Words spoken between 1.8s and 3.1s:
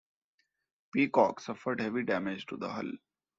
damage to the hull.